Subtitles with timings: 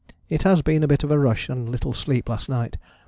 [0.29, 2.75] It has been a bit of a rush and little sleep last night.